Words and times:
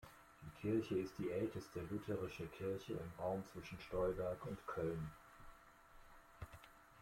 Die 0.41 0.49
Kirche 0.61 0.97
ist 0.97 1.13
die 1.19 1.29
älteste 1.29 1.79
lutherische 1.91 2.47
Kirche 2.47 2.93
im 2.93 3.23
Raum 3.23 3.43
zwischen 3.45 3.79
Stolberg 3.81 4.43
und 4.47 4.57
Köln. 4.65 5.11